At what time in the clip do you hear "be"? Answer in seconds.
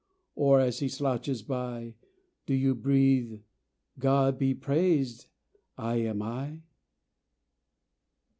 4.39-4.55